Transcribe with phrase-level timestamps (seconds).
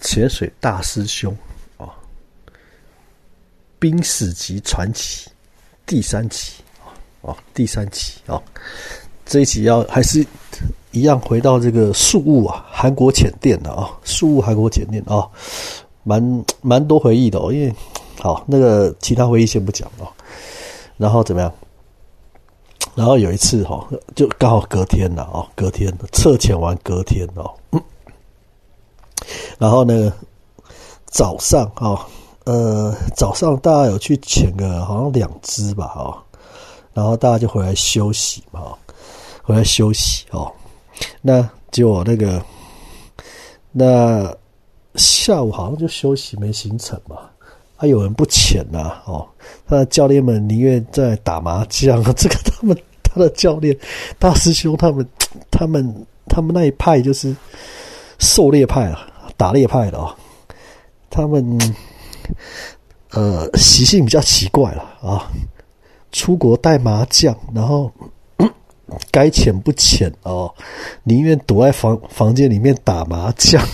[0.00, 1.36] 潜水大师兄
[1.76, 1.90] 啊，
[3.78, 5.30] 冰史级传奇
[5.86, 6.90] 第三期啊，
[7.22, 8.40] 哦，第三期啊，
[9.26, 10.24] 这一集要还是
[10.92, 15.28] 一样回到这个宿雾啊，韩国潜店的啊，宿雾韩国潜店啊，
[16.02, 17.74] 蛮蛮多回忆的哦，因为
[18.20, 20.08] 好那个其他回忆先不讲哦，
[20.96, 21.52] 然后怎么样？
[22.94, 27.54] 然后有一次哈，就刚好隔天了哦，隔天测潜完隔天哦。
[29.58, 30.12] 然后呢，
[31.06, 32.06] 早上啊，
[32.44, 36.24] 呃，早上大家有去潜个好像两只吧，哈，
[36.94, 38.72] 然后大家就回来休息嘛，
[39.42, 40.50] 回来休息哦。
[41.20, 42.40] 那结果那个，
[43.72, 44.32] 那
[44.94, 47.16] 下午好像就休息没行程嘛，
[47.76, 49.26] 还有人不潜呐，哦，
[49.66, 53.76] 他的教练们宁愿在打麻将， 这个他们他的教练
[54.20, 55.04] 大师兄他们
[55.50, 57.34] 他们他们那一派就是
[58.20, 59.04] 狩猎派啊。
[59.38, 60.14] 打猎派的啊，
[61.08, 61.58] 他们
[63.12, 65.30] 呃习性比较奇怪了啊，
[66.10, 67.90] 出国带麻将，然后
[69.12, 70.52] 该潜不潜哦，
[71.04, 73.64] 宁愿躲在房房间里面打麻将，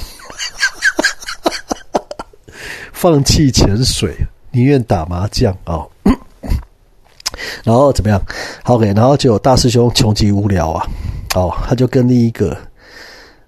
[2.92, 4.14] 放弃潜水，
[4.52, 5.80] 宁愿打麻将啊。
[7.64, 8.22] 然后怎么样
[8.64, 10.86] ？OK，然后就有大师兄穷极无聊啊，
[11.34, 12.54] 哦，他就跟另一个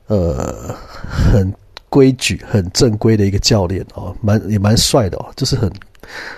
[0.07, 0.75] 呃
[1.07, 1.55] 很。
[1.97, 5.73] 规矩很正规的一个教练哦，蛮也蛮帅的哦，就是很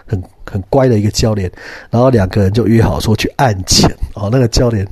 [0.07, 1.51] 很很乖的一个教练。
[1.91, 4.29] 然后两个人就约好说去暗潜哦。
[4.31, 4.87] 那个教练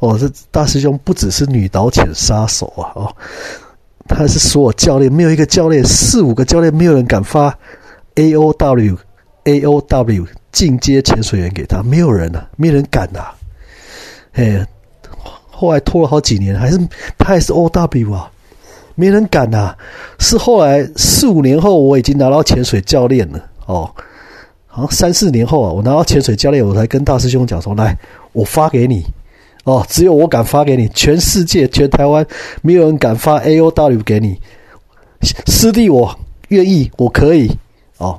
[0.00, 3.16] 哦，这大师兄不只是女导潜杀手啊哦，
[4.06, 7.58] 他是所有教练没有一个教练四五个教练没有人敢发
[8.16, 8.98] A O W
[9.44, 13.28] A O W 进阶潜水员给他，没有人啊，没人敢呐。
[14.32, 14.66] 哎，
[15.50, 16.78] 后来拖了好几年，还是
[17.16, 18.30] 他还是 O W 啊。
[18.96, 19.76] 没人敢呐！
[20.18, 23.88] 是后来四五年后，我已经拿到潜水教练了哦。
[24.66, 27.96] 好像三四年后啊，我拿到潜水教练，我才跟大师兄讲说：“来，
[28.32, 29.04] 我发给你
[29.64, 32.26] 哦，只有我敢发给你，全世界全台湾
[32.62, 34.40] 没有人敢发 A O W 给你。
[35.46, 36.18] 师弟，我
[36.48, 37.50] 愿意，我可以
[37.98, 38.18] 哦。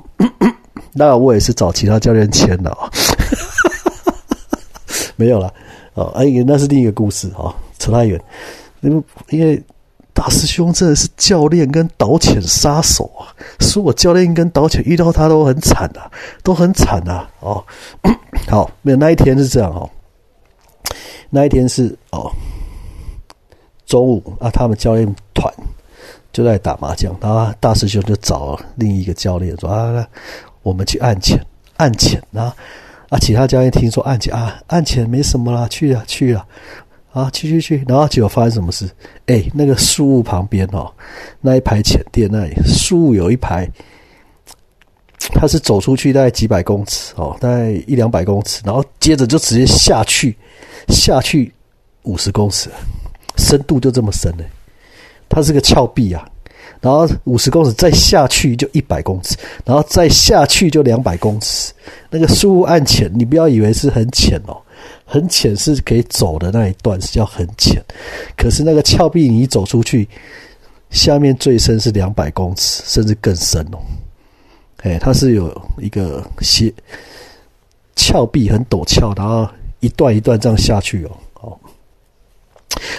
[0.94, 2.88] 那我也是找其他教练签的啊，
[5.16, 5.52] 没有了
[5.94, 6.06] 哦。
[6.14, 8.20] 哎，那是另一个故事啊，扯太远。
[8.80, 9.60] 因为因为。
[10.18, 13.30] 大师兄真的是教练跟导潜杀手啊！
[13.60, 16.10] 说我教练跟导潜遇到他都很惨啊，
[16.42, 17.30] 都很惨啊！
[17.38, 17.64] 哦，
[18.50, 19.88] 好，没有那一天是这样哦。
[21.30, 22.32] 那一天是哦，
[23.86, 25.54] 中午啊，他们教练团
[26.32, 30.04] 就在打麻将，然后大师兄就找另一个教练说啊，
[30.64, 31.40] 我们去暗潜，
[31.76, 32.52] 暗潜啊
[33.08, 33.18] 啊！
[33.20, 36.44] 其他教练听说暗潜啊，暗潜没什么啦，去啊去啊。
[37.12, 37.84] 啊，去去去！
[37.88, 38.88] 然后结果发生什么事？
[39.26, 40.92] 哎，那个树屋旁边哦，
[41.40, 43.68] 那一排浅店那里，树屋有一排，
[45.32, 50.36] 他是走出去大概几百公尺哦，大概一两百公尺，然后接着就直接下去，
[50.88, 51.52] 下去
[52.02, 52.70] 五十公尺，
[53.36, 54.44] 深度就这么深呢。
[55.28, 56.28] 它是个峭壁啊，
[56.80, 61.72] 然后五十公尺再下去就一百公尺，然后再下去就两百公尺。
[62.10, 64.56] 那个树屋暗浅，你不要以为是很浅哦。
[65.04, 67.82] 很浅是可以走的那一段是叫很浅，
[68.36, 70.08] 可是那个峭壁你走出去，
[70.90, 73.78] 下面最深是两百公尺，甚至更深哦。
[74.78, 76.72] 哎，它是有一个斜
[77.96, 79.48] 峭壁，很陡峭，然后
[79.80, 81.16] 一段一段这样下去哦。
[81.40, 81.58] 哦，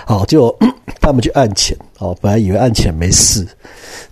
[0.06, 0.56] 好，就
[1.02, 3.48] 他们去按潜哦，本来以为按潜没事。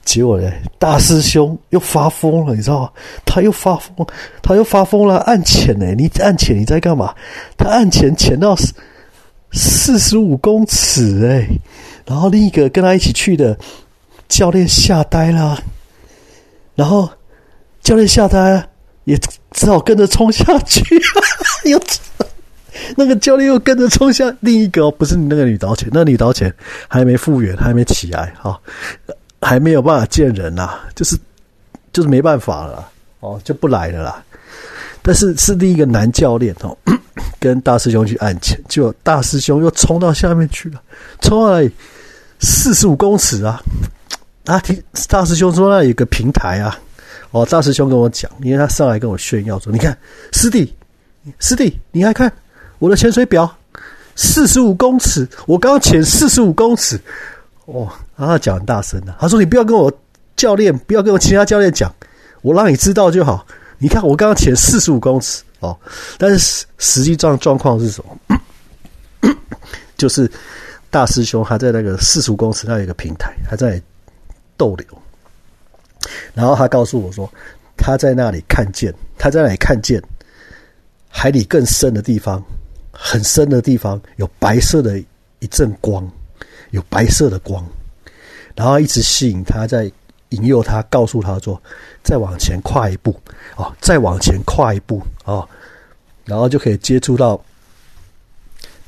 [0.04, 2.90] 结果呢，大师兄又发疯了，你知道吗？
[3.26, 4.08] 他又发疯，
[4.42, 5.94] 他又发疯了，按潜呢？
[5.96, 7.14] 你按潜你在干嘛？
[7.58, 8.74] 他按潜潜到四
[9.52, 11.48] 四十五公尺哎，
[12.06, 13.58] 然后另一个跟他一起去的
[14.30, 15.62] 教练吓呆了，
[16.76, 17.10] 然后
[17.82, 18.66] 教练吓呆，
[19.06, 19.18] 也
[19.52, 20.84] 只好跟着冲下去。
[21.70, 21.80] 又
[22.96, 26.54] 那个教练又跟着冲下，另一个不是你那个女导潜，那女导潜
[26.88, 28.60] 还没复原，还没起来哈。
[29.40, 31.16] 还没有办法见人呐，就是
[31.94, 32.90] 就是没办法了
[33.20, 34.24] 哦，就不来了啦。
[35.04, 36.76] 但是是另一个男教练哦，
[37.40, 40.82] 跟大师兄去按潜，就大师兄又冲到下面去了，
[41.22, 41.62] 冲了
[42.40, 43.62] 四十五公尺啊！
[44.46, 46.76] 啊，听大师兄说那有个平台啊，
[47.30, 49.96] 哦，大师兄跟我讲，因为他上来跟我炫耀说：“你看，
[50.34, 50.76] 师弟，
[51.38, 52.32] 师弟，你来看
[52.80, 53.58] 我的潜水表，
[54.16, 57.00] 四十五公尺，我刚刚潜四十五公尺。”
[57.66, 59.92] 哦，然后讲很大声的，他说：“你不要跟我
[60.38, 61.94] 教练，不要跟我其他教练讲，
[62.42, 63.46] 我让你知道就好。
[63.78, 65.78] 你看我刚刚潜四十五公尺哦，
[66.18, 69.36] 但是实实际状状况是什么？
[69.98, 70.32] 就是
[70.90, 73.82] 大师兄还在那个四十五公尺那有一个平台还在
[74.56, 74.88] 逗留，
[76.34, 77.30] 然后他告诉我说，
[77.76, 80.02] 他在那里看见，他在那里看见
[81.10, 82.42] 海里更深的地方，
[83.00, 84.98] 很深的地方有白色的
[85.40, 86.10] 一阵光，
[86.72, 87.64] 有白色的光，
[88.56, 89.92] 然后一直吸引他，在
[90.30, 91.62] 引诱他，告诉他说，
[92.04, 93.16] 再往前跨一步，
[93.56, 95.48] 哦，再往前跨一步，哦，
[96.26, 97.40] 然后就可以接触到。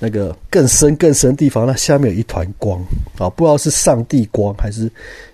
[0.02, 2.82] 那个更深更深的地方，那下面有一团光
[3.18, 4.90] 啊，不知道是上帝光还是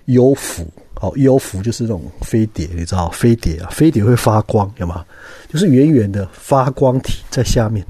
[0.06, 0.66] 幽浮。
[0.94, 5.06] 好，幽浮就是那种飞碟，你知道飞碟啊，飞碟会发光，有吗？
[5.48, 7.86] 就是圆圆的发光体在下面，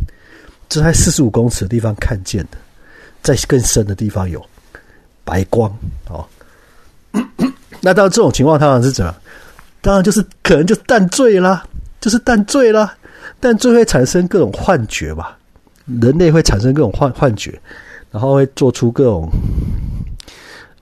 [0.69, 2.59] 这在四十五公尺的地方看见的，
[3.23, 4.45] 在更深的地方有
[5.25, 5.71] 白光。
[6.09, 6.25] 哦，
[7.81, 9.15] 那到这种情况，当然是怎样？
[9.81, 11.65] 当然就是可能就淡醉啦，
[12.01, 12.97] 就是淡醉啦，
[13.39, 15.39] 淡醉会产生各种幻觉吧。
[16.01, 17.61] 人类会产生各种幻幻觉，
[18.11, 19.31] 然后会做出各种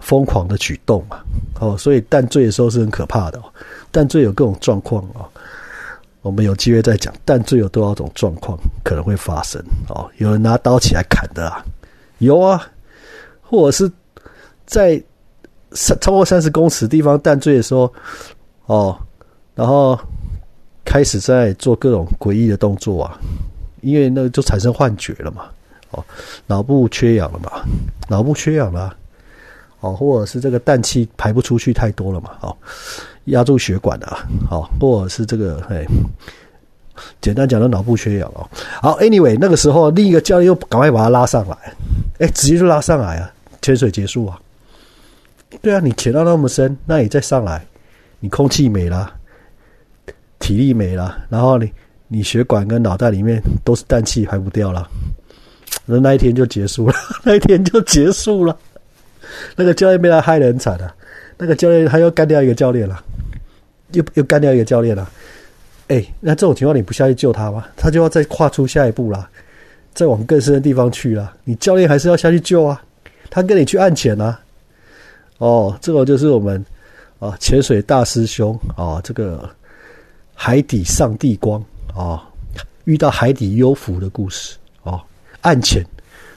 [0.00, 1.18] 疯狂的举动嘛？
[1.60, 3.38] 哦，所以淡醉的时候是很可怕的。
[3.90, 5.28] 淡醉有各种状况啊，
[6.24, 7.12] 我们有机会再讲。
[7.22, 9.62] 淡醉有多少种状况可能会发生？
[9.90, 11.62] 哦，有人拿刀起来砍的啊，
[12.18, 12.66] 有啊，
[13.42, 13.92] 或者是
[14.64, 15.00] 在
[15.72, 17.92] 三超过三十公尺地方淡醉的时候，
[18.64, 18.98] 哦，
[19.54, 19.98] 然后
[20.82, 23.20] 开始在做各种诡异的动作啊。
[23.82, 25.44] 因为那就产生幻觉了嘛，
[25.90, 26.02] 哦，
[26.46, 27.62] 脑部缺氧了嘛，
[28.08, 28.96] 脑部缺氧了，
[29.80, 32.56] 哦，或者是这个氮气排不出去太多了嘛，哦，
[33.26, 34.18] 压住血管了，
[34.48, 35.84] 好，或者是这个，哎，
[37.20, 38.48] 简单讲的脑部缺氧哦。
[38.82, 41.56] 好，anyway，那个时候另一个教练又赶快把他拉上来，
[42.18, 43.32] 哎，直接就拉上来啊，
[43.62, 44.38] 潜水结束啊。
[45.62, 47.64] 对啊，你潜到那么深，那你再上来，
[48.20, 49.12] 你空气没了，
[50.38, 51.70] 体力没了，然后你。
[52.06, 54.86] 你血管跟脑袋里面都是氮气排不掉了，
[55.86, 56.94] 那那一天就结束了，
[57.24, 58.56] 那一天就结束了。
[59.56, 60.94] 那个教练被他害得很惨啊，
[61.38, 63.02] 那个教练他又干掉一个教练了，
[63.94, 65.10] 又又干掉一个教练了。
[65.88, 67.66] 哎，那这种情况你不下去救他吗？
[67.76, 69.28] 他就要再跨出下一步啦，
[69.92, 71.34] 再往更深的地方去了。
[71.44, 72.82] 你教练还是要下去救啊，
[73.30, 74.40] 他跟你去暗潜啊。
[75.38, 76.64] 哦，这个就是我们
[77.18, 79.48] 啊潜水大师兄啊，这个
[80.34, 81.62] 海底上帝光。
[81.94, 82.20] 哦，
[82.84, 85.00] 遇到海底幽浮的故事哦，
[85.42, 85.84] 暗潜，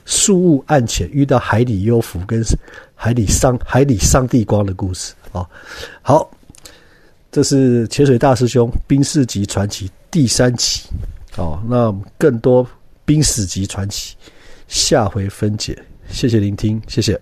[0.06, 2.44] 树雾暗潜，遇到海底幽浮跟
[2.94, 5.48] 海底上海底上帝光的故事哦。
[6.02, 6.30] 好，
[7.32, 10.82] 这是潜水大师兄冰士级传奇第三集
[11.36, 11.62] 哦。
[11.68, 12.68] 那更多
[13.06, 14.16] 冰史级传奇，
[14.68, 15.78] 下回分解。
[16.10, 17.20] 谢谢聆听，谢谢。